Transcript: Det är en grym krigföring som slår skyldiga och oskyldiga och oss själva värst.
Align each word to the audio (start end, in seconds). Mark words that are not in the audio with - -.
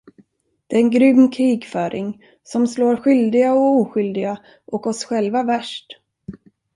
Det 0.67 0.75
är 0.75 0.79
en 0.79 0.89
grym 0.91 1.31
krigföring 1.31 2.23
som 2.43 2.67
slår 2.67 2.95
skyldiga 2.97 3.53
och 3.53 3.81
oskyldiga 3.81 4.37
och 4.65 4.87
oss 4.87 5.03
själva 5.05 5.43
värst. 5.43 5.87